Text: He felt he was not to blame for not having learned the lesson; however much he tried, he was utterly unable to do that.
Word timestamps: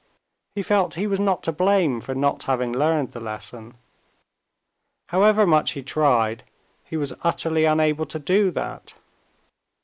He 0.55 0.63
felt 0.63 0.95
he 0.95 1.05
was 1.05 1.19
not 1.19 1.43
to 1.43 1.51
blame 1.51 2.01
for 2.01 2.15
not 2.15 2.41
having 2.45 2.71
learned 2.73 3.11
the 3.11 3.19
lesson; 3.19 3.75
however 5.09 5.45
much 5.45 5.73
he 5.73 5.83
tried, 5.83 6.43
he 6.83 6.97
was 6.97 7.13
utterly 7.23 7.65
unable 7.65 8.05
to 8.05 8.17
do 8.17 8.49
that. 8.49 8.95